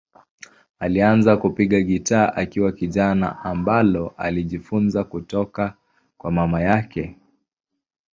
Alianza 0.79 1.37
kupiga 1.37 1.81
gitaa 1.81 2.33
akiwa 2.35 2.71
kijana, 2.71 3.39
ambalo 3.43 4.13
alijifunza 4.17 5.03
kutoka 5.03 5.73
kwa 6.17 6.31
mama 6.31 6.61
yake. 6.61 7.17